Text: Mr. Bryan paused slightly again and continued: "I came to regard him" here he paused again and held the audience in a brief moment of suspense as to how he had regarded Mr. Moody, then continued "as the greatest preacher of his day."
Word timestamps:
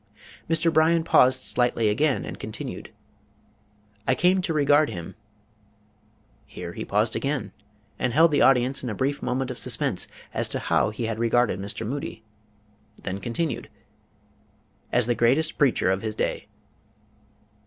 Mr. 0.49 0.73
Bryan 0.73 1.03
paused 1.03 1.43
slightly 1.43 1.87
again 1.87 2.25
and 2.25 2.39
continued: 2.39 2.91
"I 4.07 4.15
came 4.15 4.41
to 4.41 4.51
regard 4.51 4.89
him" 4.89 5.13
here 6.47 6.73
he 6.73 6.83
paused 6.83 7.15
again 7.15 7.51
and 7.99 8.11
held 8.11 8.31
the 8.31 8.41
audience 8.41 8.81
in 8.83 8.89
a 8.89 8.95
brief 8.95 9.21
moment 9.21 9.51
of 9.51 9.59
suspense 9.59 10.07
as 10.33 10.49
to 10.49 10.57
how 10.57 10.89
he 10.89 11.05
had 11.05 11.19
regarded 11.19 11.59
Mr. 11.59 11.85
Moody, 11.85 12.23
then 13.03 13.19
continued 13.19 13.69
"as 14.91 15.05
the 15.05 15.13
greatest 15.13 15.59
preacher 15.59 15.91
of 15.91 16.01
his 16.01 16.15
day." 16.15 16.47